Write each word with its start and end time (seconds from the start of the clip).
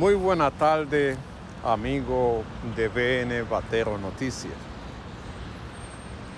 Muy 0.00 0.14
buena 0.14 0.50
tarde, 0.50 1.14
amigo 1.62 2.42
de 2.74 2.88
BN 2.88 3.42
Batero 3.42 3.98
Noticias. 3.98 4.54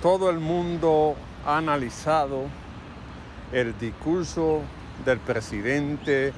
Todo 0.00 0.30
el 0.30 0.38
mundo 0.38 1.14
ha 1.44 1.58
analizado 1.58 2.44
el 3.52 3.78
discurso 3.78 4.62
del 5.04 5.18
presidente 5.18 6.32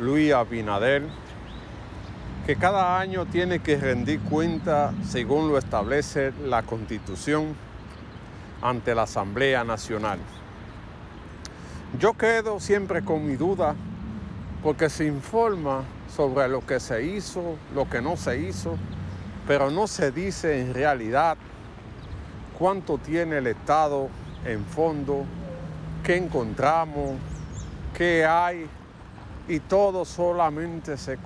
Luis 0.00 0.32
Abinader, 0.32 1.02
que 2.46 2.56
cada 2.56 2.98
año 2.98 3.26
tiene 3.26 3.58
que 3.58 3.76
rendir 3.76 4.20
cuenta, 4.20 4.94
según 5.06 5.50
lo 5.50 5.58
establece 5.58 6.32
la 6.42 6.62
Constitución, 6.62 7.54
ante 8.62 8.94
la 8.94 9.02
Asamblea 9.02 9.62
Nacional. 9.62 10.20
Yo 12.00 12.14
quedo 12.14 12.60
siempre 12.60 13.04
con 13.04 13.26
mi 13.28 13.36
duda 13.36 13.74
porque 14.62 14.88
se 14.88 15.04
informa 15.04 15.82
sobre 16.14 16.48
lo 16.48 16.64
que 16.66 16.78
se 16.78 17.04
hizo, 17.04 17.56
lo 17.74 17.88
que 17.88 18.02
no 18.02 18.16
se 18.16 18.38
hizo, 18.38 18.76
pero 19.46 19.70
no 19.70 19.86
se 19.86 20.12
dice 20.12 20.60
en 20.60 20.74
realidad 20.74 21.36
cuánto 22.58 22.98
tiene 22.98 23.38
el 23.38 23.46
Estado 23.46 24.08
en 24.44 24.64
fondo, 24.64 25.24
qué 26.04 26.16
encontramos, 26.16 27.16
qué 27.96 28.24
hay, 28.26 28.66
y 29.48 29.60
todo 29.60 30.04
solamente 30.04 30.96
se, 30.96 31.18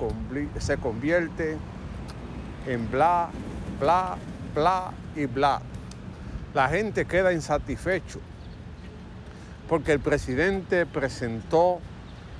convierte 0.80 1.56
en 2.66 2.90
bla, 2.90 3.28
bla, 3.78 4.16
bla 4.54 4.92
y 5.14 5.26
bla. 5.26 5.60
La 6.54 6.68
gente 6.68 7.04
queda 7.04 7.32
insatisfecho 7.32 8.20
porque 9.68 9.92
el 9.92 10.00
presidente 10.00 10.86
presentó 10.86 11.80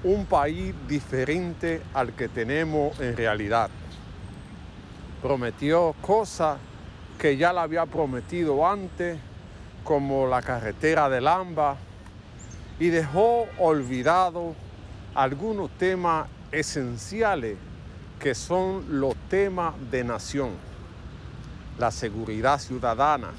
un 0.05 0.27
país 0.27 0.74
diferente 0.88 1.82
al 1.95 2.12
que 2.12 2.28
tenemos 2.28 2.98
en 3.00 3.16
realidad. 3.16 3.70
Prometió 5.23 5.95
cosas 6.01 6.59
que 7.18 7.37
ya 7.37 7.52
la 7.52 7.62
había 7.62 7.87
prometido 7.87 8.66
antes, 8.66 9.18
como 9.85 10.26
la 10.26 10.43
carretera 10.43 11.09
del 11.09 11.26
AMBA, 11.26 11.76
y 12.79 12.88
dejó 12.88 13.46
olvidado 13.59 14.54
algunos 15.15 15.70
temas 15.79 16.29
esenciales 16.52 17.57
que 18.20 18.35
son 18.35 19.01
los 19.01 19.15
temas 19.29 19.74
de 19.90 20.04
nación, 20.04 20.51
la 21.79 21.90
seguridad 21.90 22.59
ciudadana, 22.59 23.30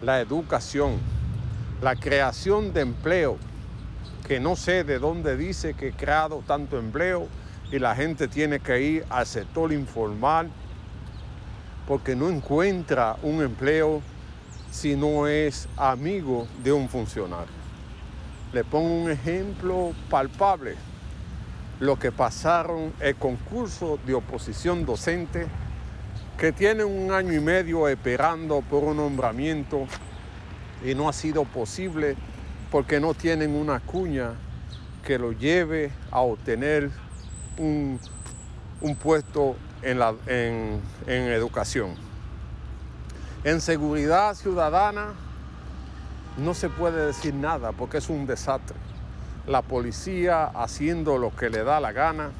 la 0.00 0.20
educación, 0.20 0.98
la 1.80 1.96
creación 1.96 2.72
de 2.72 2.82
empleo, 2.82 3.38
que 4.26 4.40
no 4.40 4.56
sé 4.56 4.84
de 4.84 4.98
dónde 4.98 5.36
dice 5.36 5.74
que 5.74 5.88
he 5.88 5.92
creado 5.92 6.42
tanto 6.46 6.78
empleo 6.78 7.28
y 7.70 7.78
la 7.78 7.94
gente 7.94 8.28
tiene 8.28 8.60
que 8.60 8.80
ir 8.80 9.04
al 9.08 9.26
sector 9.26 9.72
informal 9.72 10.50
porque 11.86 12.14
no 12.14 12.28
encuentra 12.28 13.16
un 13.22 13.42
empleo 13.42 14.02
si 14.70 14.96
no 14.96 15.26
es 15.26 15.68
amigo 15.76 16.46
de 16.62 16.72
un 16.72 16.88
funcionario. 16.88 17.52
Le 18.52 18.64
pongo 18.64 19.02
un 19.04 19.10
ejemplo 19.10 19.92
palpable. 20.08 20.76
Lo 21.80 21.98
que 21.98 22.12
pasaron 22.12 22.92
el 23.00 23.16
concurso 23.16 23.98
de 24.06 24.14
oposición 24.14 24.86
docente 24.86 25.46
que 26.38 26.52
tienen 26.52 26.86
un 26.86 27.12
año 27.12 27.32
y 27.32 27.40
medio 27.40 27.88
esperando 27.88 28.60
por 28.62 28.84
un 28.84 28.98
nombramiento 28.98 29.86
y 30.84 30.94
no 30.94 31.08
ha 31.08 31.12
sido 31.12 31.44
posible 31.44 32.16
porque 32.72 32.98
no 32.98 33.12
tienen 33.12 33.54
una 33.54 33.80
cuña 33.80 34.30
que 35.04 35.18
lo 35.18 35.32
lleve 35.32 35.92
a 36.10 36.20
obtener 36.20 36.90
un, 37.58 38.00
puesto 39.02 39.56
en, 39.82 39.98
la, 39.98 40.14
en, 40.26 40.80
en 41.06 41.22
educación. 41.32 41.94
En 43.44 43.60
seguridad 43.60 44.34
ciudadana 44.34 45.08
no 46.38 46.54
se 46.54 46.70
puede 46.70 47.04
decir 47.04 47.34
nada 47.34 47.72
porque 47.72 47.98
es 47.98 48.08
un 48.08 48.26
desastre. 48.26 48.76
La 49.46 49.60
policía 49.60 50.46
haciendo 50.46 51.18
lo 51.18 51.36
que 51.36 51.50
le 51.50 51.64
da 51.64 51.78
la 51.78 51.92
gana, 51.92 52.30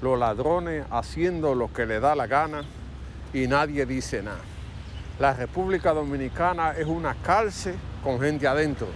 los 0.00 0.18
ladrones 0.18 0.86
haciendo 0.90 1.54
lo 1.54 1.70
que 1.70 1.84
le 1.84 2.00
da 2.00 2.14
la 2.14 2.26
gana 2.26 2.62
y 3.34 3.46
nadie 3.48 3.84
dice 3.84 4.22
nada. 4.22 4.40
La 5.18 5.34
República 5.34 5.92
Dominicana 5.92 6.70
es 6.70 6.86
una 6.86 7.14
cárcel 7.16 7.74
con 8.02 8.18
gente 8.18 8.48
adentro, 8.48 8.88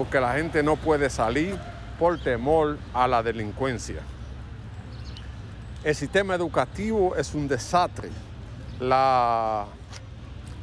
porque 0.00 0.18
la 0.18 0.32
gente 0.32 0.62
no 0.62 0.76
puede 0.76 1.10
salir 1.10 1.58
por 1.98 2.18
temor 2.18 2.78
a 2.94 3.06
la 3.06 3.22
delincuencia. 3.22 4.00
El 5.84 5.94
sistema 5.94 6.34
educativo 6.34 7.14
es 7.16 7.34
un 7.34 7.46
desastre. 7.46 8.08
La, 8.80 9.66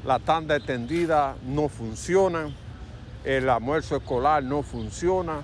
la 0.03 0.17
tanda 0.17 0.55
extendida 0.55 1.35
no 1.45 1.69
funciona 1.69 2.49
el 3.23 3.47
almuerzo 3.47 3.97
escolar 3.97 4.41
no 4.41 4.63
funciona 4.63 5.41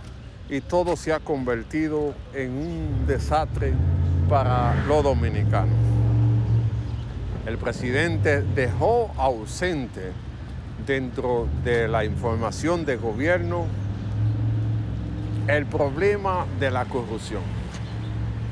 y 0.50 0.62
todo 0.62 0.96
se 0.96 1.14
ha 1.14 1.20
convertido 1.20 2.16
en 2.34 2.50
un 2.50 3.06
desastre 3.06 3.74
para 4.28 4.74
los 4.88 5.04
dominicanos. 5.04 5.76
El 7.46 7.60
presidente 7.60 8.42
dejó 8.42 9.12
ausente 9.18 10.14
dentro 10.88 11.48
de 11.64 11.88
la 11.88 12.06
información 12.06 12.86
de 12.86 12.96
gobierno 12.96 13.68
el 15.48 15.66
problema 15.66 16.46
de 16.60 16.72
la 16.72 16.86
corrupción. 16.86 17.42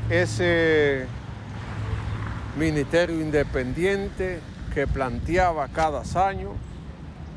Ese 0.10 1.06
ministerio 2.58 3.22
independiente 3.22 4.42
que 4.74 4.88
planteaba 4.88 5.70
cada 5.70 6.04
año 6.28 6.52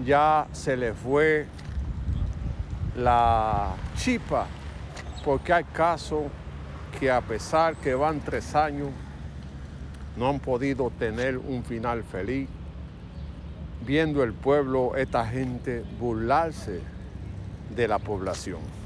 ya 0.04 0.48
se 0.52 0.76
le 0.76 0.92
fue 0.92 1.46
la 2.96 3.74
chipa, 3.96 4.46
porque 5.24 5.52
hay 5.52 5.64
casos 5.64 6.24
que 6.98 7.10
a 7.10 7.20
pesar 7.20 7.76
que 7.76 7.94
van 7.94 8.20
tres 8.20 8.54
años, 8.56 8.88
no 10.16 10.28
han 10.28 10.40
podido 10.40 10.90
tener 10.90 11.38
un 11.38 11.64
final 11.64 12.02
feliz, 12.02 12.48
viendo 13.86 14.22
el 14.22 14.32
pueblo, 14.32 14.96
esta 14.96 15.26
gente 15.26 15.84
burlarse 15.98 16.80
de 17.74 17.88
la 17.88 17.98
población. 17.98 18.83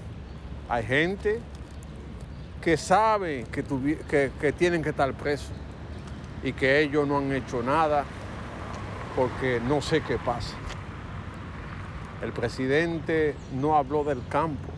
Hay 0.68 0.84
gente 0.84 1.40
que 2.60 2.76
sabe 2.76 3.46
que, 3.50 4.52
tienen 4.52 4.82
que 4.82 4.90
estar 4.90 5.14
presos 5.14 5.52
y 6.42 6.52
que 6.52 6.80
ellos 6.82 7.08
no 7.08 7.16
han 7.16 7.32
hecho 7.32 7.62
nada 7.62 8.04
porque 9.16 9.60
no 9.66 9.80
sé 9.80 10.02
qué 10.02 10.18
pasa. 10.18 10.54
El 12.22 12.32
presidente 12.32 13.34
no 13.58 13.76
habló 13.76 14.04
del 14.04 14.20
campo, 14.28 14.68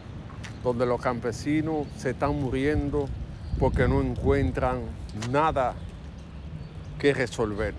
donde 0.63 0.87
los 0.87 1.01
campesinos 1.01 1.89
se 1.97 2.11
están 2.11 2.41
muriendo 2.41 3.09
porque 3.59 3.89
no 3.89 4.01
encuentran 4.01 4.83
nada 5.31 5.75
que 7.01 7.13
resolver. 7.13 7.75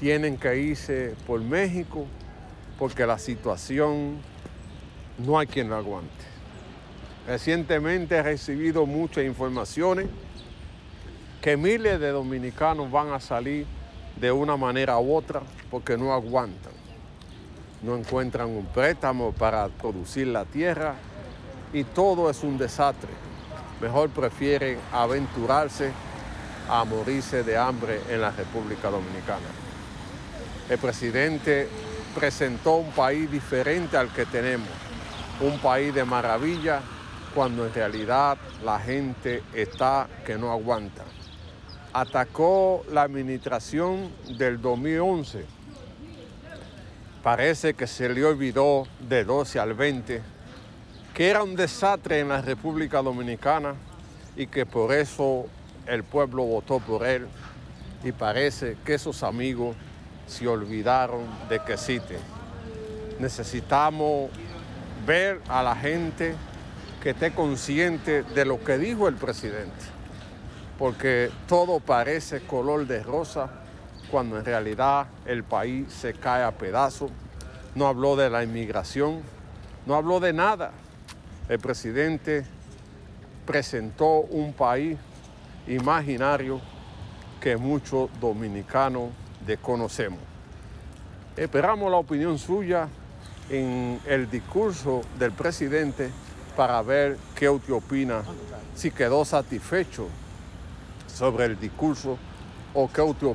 Tienen 0.00 0.38
que 0.38 0.56
irse 0.56 1.14
por 1.26 1.42
México 1.42 2.06
porque 2.78 3.04
la 3.04 3.18
situación 3.18 4.16
no 5.18 5.38
hay 5.38 5.46
quien 5.46 5.68
la 5.68 5.76
aguante. 5.76 6.31
Recientemente 7.26 8.16
he 8.16 8.22
recibido 8.22 8.86
muchas 8.86 9.24
informaciones 9.24 10.06
que 11.40 11.56
miles 11.56 11.98
de 12.00 12.10
dominicanos 12.10 12.90
van 12.90 13.12
a 13.12 13.20
salir 13.20 13.66
de 14.16 14.32
una 14.32 14.56
manera 14.56 14.98
u 14.98 15.14
otra 15.14 15.42
porque 15.70 15.96
no 15.96 16.12
aguantan 16.12 16.82
no 17.82 17.96
encuentran 17.96 18.48
un 18.48 18.66
préstamo 18.66 19.32
para 19.32 19.68
producir 19.68 20.28
la 20.28 20.44
tierra 20.44 20.94
y 21.72 21.84
todo 21.84 22.30
es 22.30 22.42
un 22.42 22.56
desastre. 22.56 23.10
Mejor 23.80 24.10
prefieren 24.10 24.78
aventurarse 24.92 25.90
a 26.68 26.84
morirse 26.84 27.42
de 27.42 27.56
hambre 27.56 28.00
en 28.08 28.20
la 28.20 28.30
República 28.30 28.88
Dominicana. 28.88 29.48
El 30.68 30.78
presidente 30.78 31.68
presentó 32.14 32.76
un 32.76 32.92
país 32.92 33.30
diferente 33.30 33.96
al 33.96 34.12
que 34.12 34.26
tenemos, 34.26 34.68
un 35.40 35.58
país 35.58 35.92
de 35.92 36.04
maravilla, 36.04 36.82
cuando 37.34 37.66
en 37.66 37.74
realidad 37.74 38.38
la 38.64 38.78
gente 38.78 39.42
está 39.54 40.08
que 40.26 40.36
no 40.36 40.50
aguanta. 40.50 41.04
Atacó 41.92 42.84
la 42.90 43.02
administración 43.02 44.10
del 44.38 44.60
2011 44.60 45.44
parece 47.22 47.74
que 47.74 47.86
se 47.86 48.08
le 48.08 48.24
olvidó 48.24 48.84
de 49.08 49.24
12 49.24 49.60
al 49.60 49.74
20 49.74 50.22
que 51.14 51.28
era 51.28 51.42
un 51.42 51.54
desastre 51.54 52.20
en 52.20 52.30
la 52.30 52.40
República 52.40 53.02
Dominicana 53.02 53.74
y 54.34 54.46
que 54.46 54.64
por 54.64 54.92
eso 54.92 55.46
el 55.86 56.04
pueblo 56.04 56.44
votó 56.44 56.80
por 56.80 57.06
él 57.06 57.26
y 58.02 58.12
parece 58.12 58.76
que 58.84 58.94
esos 58.94 59.22
amigos 59.22 59.76
se 60.26 60.48
olvidaron 60.48 61.26
de 61.48 61.60
que 61.60 61.74
existe. 61.74 62.18
Necesitamos 63.20 64.30
ver 65.06 65.40
a 65.48 65.62
la 65.62 65.76
gente 65.76 66.34
que 67.02 67.10
esté 67.10 67.32
consciente 67.32 68.22
de 68.22 68.44
lo 68.44 68.62
que 68.62 68.78
dijo 68.78 69.08
el 69.08 69.16
presidente, 69.16 69.84
porque 70.78 71.30
todo 71.48 71.80
parece 71.80 72.42
color 72.42 72.86
de 72.86 73.02
rosa 73.02 73.50
cuando 74.08 74.38
en 74.38 74.44
realidad 74.44 75.08
el 75.26 75.42
país 75.42 75.92
se 75.92 76.14
cae 76.14 76.44
a 76.44 76.52
pedazos. 76.52 77.10
No 77.74 77.88
habló 77.88 78.14
de 78.14 78.30
la 78.30 78.44
inmigración, 78.44 79.20
no 79.84 79.96
habló 79.96 80.20
de 80.20 80.32
nada. 80.32 80.70
El 81.48 81.58
presidente 81.58 82.44
presentó 83.46 84.20
un 84.20 84.52
país 84.52 84.96
imaginario 85.66 86.60
que 87.40 87.56
muchos 87.56 88.10
dominicanos 88.20 89.10
desconocemos. 89.44 90.20
Esperamos 91.36 91.90
la 91.90 91.96
opinión 91.96 92.38
suya 92.38 92.88
en 93.50 94.00
el 94.06 94.30
discurso 94.30 95.00
del 95.18 95.32
presidente 95.32 96.10
para 96.56 96.80
ver 96.82 97.18
qué 97.34 97.48
usted 97.48 97.72
opina, 97.72 98.22
si 98.74 98.90
quedó 98.90 99.24
satisfecho 99.24 100.08
sobre 101.06 101.46
el 101.46 101.58
discurso 101.58 102.18
o 102.74 102.90
qué 102.90 103.02
usted 103.02 103.26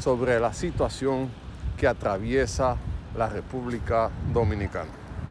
sobre 0.00 0.40
la 0.40 0.52
situación 0.52 1.30
que 1.76 1.86
atraviesa 1.86 2.76
la 3.16 3.28
República 3.28 4.10
Dominicana. 4.32 5.01